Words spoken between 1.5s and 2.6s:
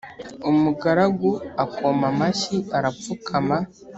akoma mashyi